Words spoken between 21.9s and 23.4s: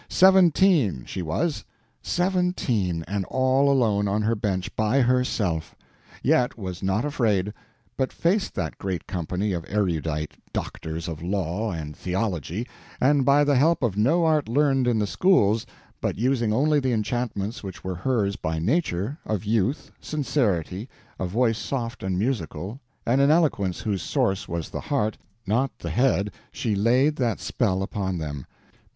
and musical, and an